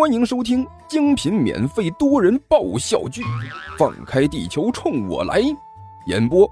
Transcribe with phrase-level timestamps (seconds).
[0.00, 3.20] 欢迎收听精品免费多人爆笑剧
[3.76, 5.42] 《放开地球冲我来》，
[6.06, 6.50] 演播：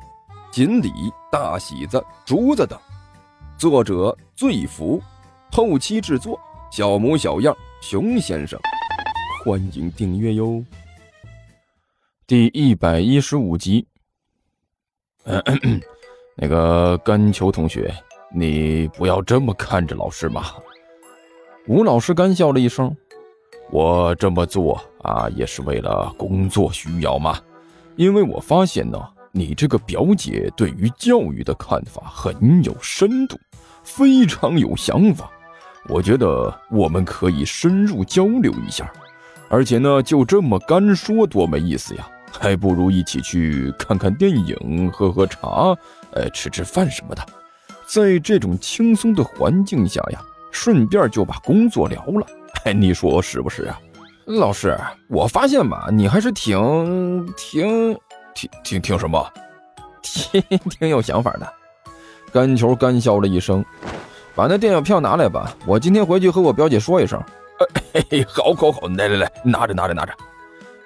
[0.52, 0.92] 锦鲤、
[1.32, 2.78] 大喜子、竹子等，
[3.56, 5.02] 作者：醉福，
[5.50, 6.38] 后期制作：
[6.70, 8.60] 小模小样、熊先生。
[9.42, 10.62] 欢迎订阅哟。
[12.26, 13.86] 第一百一十五集。
[16.36, 17.90] 那个甘球同学，
[18.30, 20.52] 你不要这么看着老师嘛。
[21.66, 22.94] 吴老师干笑了一声。
[23.70, 27.38] 我这么做啊，也是为了工作需要嘛。
[27.96, 28.98] 因为我发现呢，
[29.32, 33.38] 你这个表姐对于教育的看法很有深度，
[33.82, 35.30] 非常有想法。
[35.88, 38.90] 我觉得我们可以深入交流一下。
[39.50, 45.76] 而且呢，就这么干说多没意思呀，还不如一起去看看电影、喝喝茶、
[46.12, 47.26] 呃，吃吃饭什么的。
[47.86, 52.26] 在这种轻松的环境下呀，顺便就把工作聊了。
[52.72, 53.80] 你说是不是啊，
[54.26, 54.78] 老师？
[55.08, 57.94] 我发现吧，你还是挺挺
[58.34, 59.24] 挺挺挺什么，
[60.02, 61.52] 挺挺有想法的。
[62.32, 63.64] 干球干笑了一声，
[64.34, 67.22] 把那电影票拿来吧，我今天回去和我表姐说一声。
[67.92, 70.12] 嘿 嘿，好，好，好，来来来，拿着，拿着，拿着。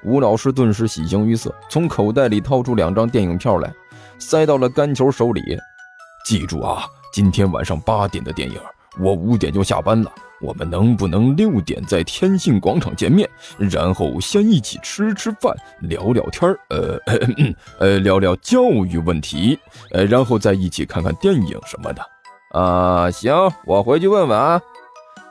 [0.04, 3.72] 吴老师顿时喜形于色，从口袋里掏出两张电影票来，
[4.18, 5.58] 塞到了干球手里。
[6.24, 8.58] 记住啊，今天晚上八点的电影，
[9.00, 10.12] 我五点就下班了。
[10.40, 16.98] 我们能不能六点在天信广场见面，然后先一起吃吃饭，聊聊天呃
[17.78, 19.56] 呃，聊聊教育问题，
[19.92, 22.02] 呃，然后再一起看看电影什么的。
[22.50, 23.32] 啊，行，
[23.64, 24.60] 我回去问问啊。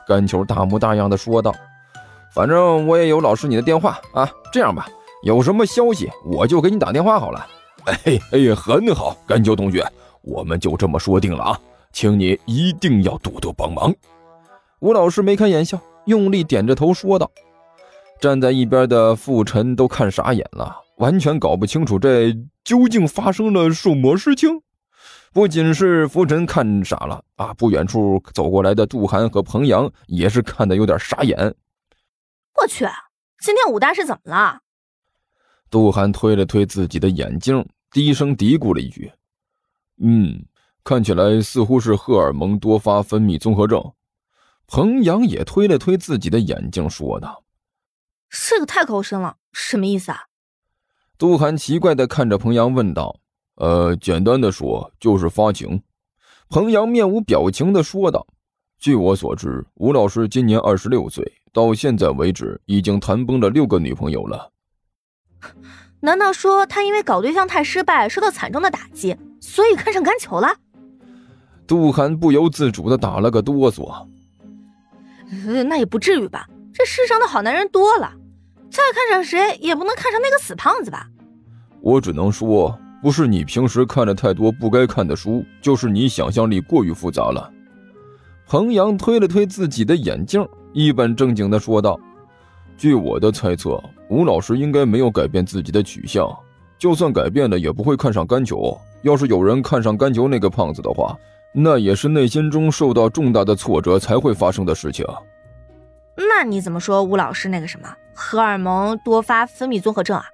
[0.08, 1.54] 干球大模大样的说道
[2.34, 4.28] ：“反正我也有老师你的电话啊。
[4.50, 4.88] 这样吧，
[5.22, 7.46] 有什么消息我就给你打电话好了。
[7.84, 9.86] ”哎哎，很好，干球同学，
[10.22, 11.60] 我们就这么说定了啊，
[11.92, 13.94] 请你一定要多多帮忙。
[14.80, 17.30] 吴老师眉开眼笑，用力点着头说道
[18.20, 22.32] ：“站在一边的傅晨都看傻眼了，完全搞不清楚这
[22.64, 24.62] 究竟发生了什么事情。
[25.32, 31.54] 不仅是傅晨看傻了啊，不远处走过来的杜涵和彭阳也是看得有点傻眼。
[32.60, 32.84] 我去，
[33.40, 34.60] 今天武大是怎么了？”
[35.70, 39.10] 杜涵推了推自己的眼镜，低声嘀咕了一句
[40.02, 40.44] ：“嗯，
[40.84, 43.92] 看起来似乎是荷尔蒙多发分泌综合症。”
[44.66, 47.44] 彭阳也推了推自己的眼镜，说道
[48.30, 50.20] ：“这个太高深了，什么意思啊？”
[51.18, 53.20] 杜涵奇怪的看着彭阳，问道
[53.56, 55.82] ：“呃，简单的说，就是发情。”
[56.48, 58.26] 彭阳面无表情的说道
[58.80, 61.22] ：“据我所知，吴老师今年二十六岁，
[61.52, 64.52] 到现在为止已经谈崩了六个女朋友了。
[66.00, 70.56] 难道说他因为搞对象太失败，受到惨重的打击，所以看上干球了？”
[71.72, 74.06] 杜涵不由自主的打了个哆嗦。
[75.66, 78.12] 那也不至于吧，这世上的好男人多了，
[78.70, 81.08] 再看上谁也不能看上那个死胖子吧。
[81.80, 87.50] 我只能说，不是你平时看了太多不该看的书，就是你想象力过于复杂了。
[88.46, 91.98] 彭阳推了推自己的眼镜，一本正经的说道
[92.76, 96.30] ：“据我的猜测，吴老师应该没有改变自己的取向，
[96.76, 98.78] 就算改变了，也不会看上甘球。
[99.00, 101.16] 要是有人看上甘球那个胖子的话。”
[101.52, 105.04] 那也是内心中受到重大的挫折才会发生的事情。
[106.16, 110.24] 那你怎么说吴老师那个什么荷尔蒙多发分泌综合症啊？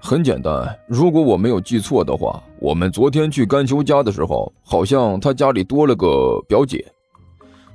[0.00, 6.86] 很简单，如果我没有记错的话，我们昨天去甘秋家的时候，好像他家里多了个表姐。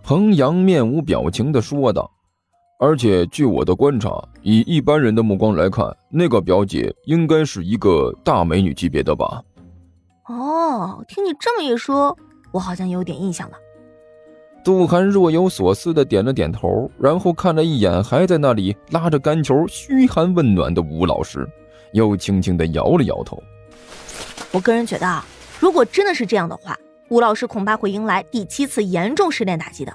[0.01, 2.09] 彭阳面无表情地说道。
[2.79, 4.09] 而且据我的观察，
[4.41, 9.41] 以一般人的目光来看，那个表姐应该是一个大美女级别的吧？
[10.27, 12.17] 哦，听你这么一说。
[12.53, 13.57] 我好像有点印象了。
[14.63, 21.45] 杜涵若有所思的点了点头，然后看了一眼还在那里拉着干球嘘寒问暖的吴老师，
[21.91, 23.37] 又轻轻的摇了摇头。
[24.53, 25.25] 我个人觉得啊，
[25.59, 26.77] 如果真的是这样的话，
[27.09, 29.93] 吴老师恐怕会迎来第七次严重失恋打击的。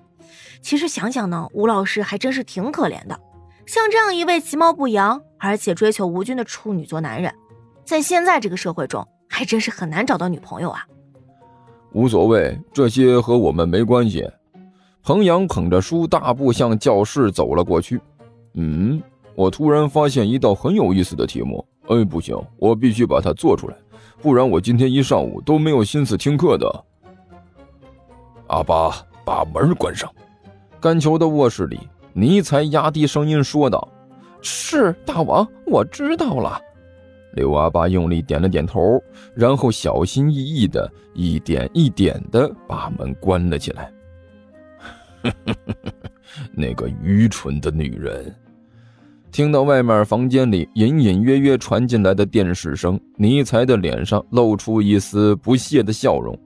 [0.60, 3.18] 其实想想呢，吴老师还真是挺可怜的。
[3.64, 7.32] 像这样一位其貌不扬而且追求无君的处女座男人，
[7.86, 10.84] 在现在这个社会中，还真是很难找到女朋友啊。
[11.92, 14.28] 无所谓，这些和我们没关系。
[15.02, 18.00] 彭阳捧着书，大步向教室走了过去。
[18.54, 19.02] 嗯，
[19.34, 21.64] 我突然发现一道很有意思的题目。
[21.88, 23.76] 哎，不行，我必须把它做出来，
[24.22, 26.84] 不然我今天一上午都没有心思听课的。
[28.46, 28.94] 阿巴，
[29.24, 30.10] 把门关上。
[30.80, 31.78] 干球的卧室里，
[32.12, 33.86] 尼才压低声音说道
[34.40, 36.60] ：“是大王，我知道了。”
[37.32, 39.02] 刘阿八用力点了点头，
[39.34, 43.92] 然后小心翼翼的一点一点的把门关了起来。
[46.52, 48.34] 那个愚蠢的女人。
[49.30, 56.38] 听到外面房间里隐隐约约传进来的电视声，尼采的脸上露出一丝不屑的笑容。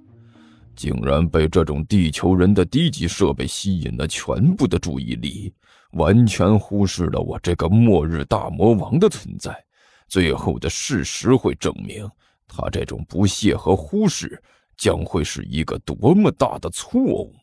[0.77, 5.53] 竟然被这种地球人的低级设备吸引了全部的注意力，
[5.93, 9.66] 完全忽视了我这个末日大魔王的存在。
[10.09, 12.09] 最后的事实会证明，
[12.47, 14.43] 他这种不屑和忽视
[14.77, 17.35] 将会是一个多么大的错误。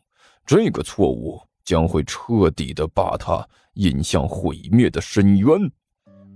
[0.46, 3.46] 这个错误将会彻底的把他。
[3.76, 5.68] 引向毁灭的深渊，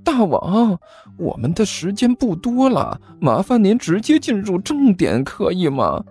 [0.03, 0.77] 大王，
[1.17, 6.05] 我们的时间不多了，麻烦您直接进入正点，可以吗？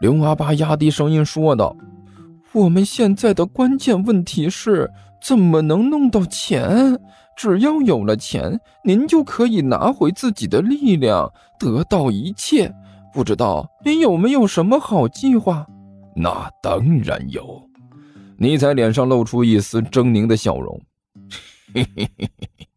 [0.00, 1.76] 刘阿八压低声音说道
[2.54, 4.90] ：“我们现在的关键问题是
[5.22, 6.98] 怎么能弄到钱？
[7.38, 12.74] 只要有了钱，您就可以拿回自己的力量，得到一切。
[13.14, 15.64] 不知道您有没有什么好计划？
[16.16, 17.62] 那当然有。”
[18.36, 20.80] 尼采脸上露出一丝狰狞的笑容，
[21.72, 22.68] 嘿嘿嘿嘿嘿，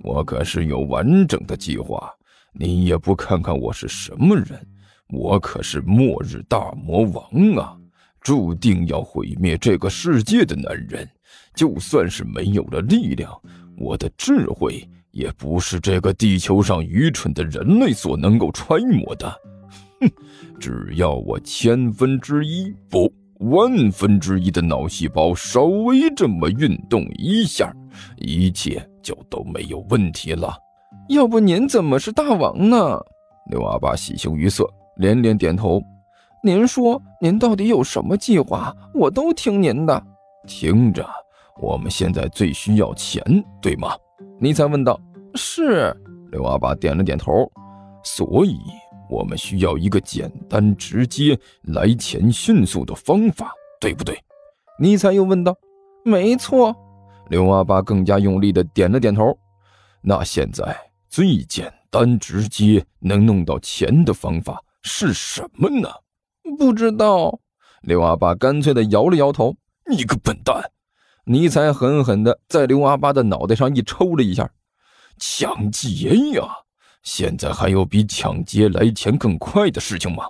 [0.00, 2.08] 我可是有完整的计划。
[2.52, 4.64] 你也不看看我是什么人，
[5.08, 7.76] 我可是末日大魔王啊，
[8.20, 11.08] 注定要毁灭这个世界的男人。
[11.52, 13.30] 就算是没有了力量，
[13.76, 19.28] 我的智慧也不是这个地球上愚蠢的人类所能够揣摩的。
[20.00, 20.10] 哼，
[20.58, 23.12] 只要我千分之一不。
[23.40, 27.70] 万分之一的脑细胞稍微这么运动一下，
[28.16, 30.56] 一切就都没有问题了。
[31.08, 32.98] 要不您怎么是大王呢？
[33.50, 34.66] 刘阿爸喜形于色，
[34.96, 35.82] 连连点头。
[36.42, 38.74] 您说您到底有什么计划？
[38.94, 40.02] 我都听您的。
[40.46, 41.06] 听着，
[41.60, 43.22] 我们现在最需要钱，
[43.60, 43.96] 对吗？
[44.40, 45.00] 尼采问道。
[45.34, 45.94] 是。
[46.30, 47.50] 刘阿爸点了点头。
[48.02, 48.58] 所以。
[49.10, 54.18] 我们需要一个简单、直接、来钱迅速的方法，对不对？
[54.80, 55.54] 尼采又问道。
[56.04, 56.74] 没错，
[57.28, 59.38] 刘阿八更加用力的点了点头。
[60.00, 60.74] 那现在
[61.10, 65.88] 最简单、直接能弄到钱的方法是什么呢？
[66.58, 67.38] 不知道。
[67.82, 69.54] 刘阿八干脆的摇了摇头。
[69.88, 70.62] 你个笨蛋！
[71.24, 74.50] 尼采狠狠的在刘阿八的脑袋上一抽了一下。
[75.18, 76.42] 抢劫呀！
[77.02, 80.24] 现在还有比抢劫来钱更快的事情吗？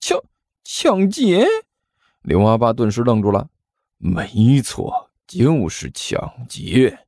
[0.00, 0.18] 抢
[0.64, 1.46] 抢劫！
[2.22, 3.48] 刘阿八顿时愣住了。
[3.96, 6.98] 没错，就是抢劫。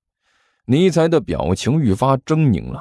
[0.65, 2.81] 尼采的表情愈发狰狞了。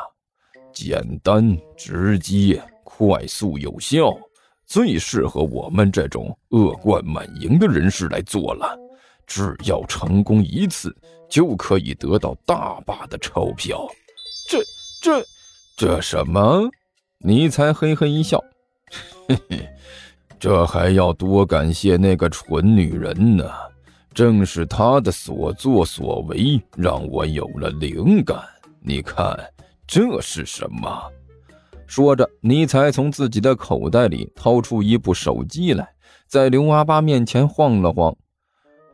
[0.73, 4.17] 简单、直接、快速、有效，
[4.65, 8.77] 最适合我们这种恶贯满盈的人士来做了。
[9.29, 10.93] 只要成功一次，
[11.29, 13.87] 就可以得到大把的钞票。
[14.49, 14.57] 这
[15.01, 15.23] 这。
[15.77, 16.67] 这什么？
[17.19, 18.43] 尼采嘿嘿一笑，
[19.29, 19.69] 嘿嘿，
[20.39, 23.45] 这还要多感谢那个蠢女人呢。
[24.13, 28.41] 正是她的所作所为，让我有了灵感。
[28.81, 29.37] 你看，
[29.85, 30.89] 这是什么？
[31.85, 35.87] 说着，尼采从自己的口袋里掏出一部手机来，
[36.27, 38.17] 在刘阿八面前晃了晃。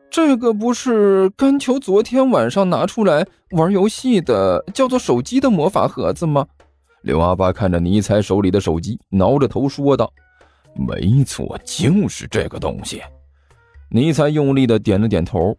[0.09, 6.47] 这个不是甘球昨天晚上拿出来玩游戏的，叫做手机的魔法盒子吗？
[7.01, 10.11] 刘阿八看着尼采手里的手机，挠着头说道
[10.73, 13.01] ：“没错，就是这个东西。”
[13.91, 15.55] 尼采用力的点了点头。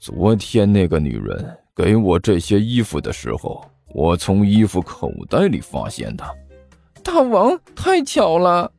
[0.00, 3.64] 昨天那个女人给我这些衣服的时候，
[3.94, 6.24] 我从衣服口袋里发现的。
[7.02, 8.70] 大王，太巧了！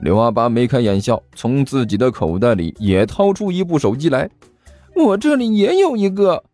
[0.00, 4.28] 刘阿八眉开眼笑，从自己的口袋里也掏出一部手机来。
[4.96, 6.44] 我这里也有一个。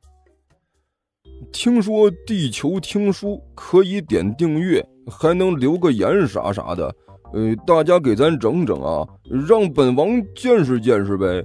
[1.52, 6.94] 听说地球听书可以点订阅，还能留个言啥啥的，
[7.32, 9.06] 呃，大家给咱整整啊，
[9.48, 11.44] 让本王见识见识呗。